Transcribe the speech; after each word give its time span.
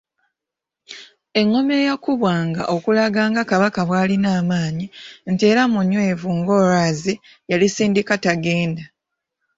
Engoma 1.39 1.73
eyakubwanga 1.81 2.61
okulaga 2.75 3.21
nga 3.29 3.43
Kabaka 3.51 3.81
bw’alina 3.87 4.29
amaanyi 4.39 4.85
nti 5.31 5.43
era 5.51 5.63
munywevu 5.73 6.29
ng’olwazi 6.37 7.13
yali 7.49 7.67
Nsindikatagenda.] 7.69 8.83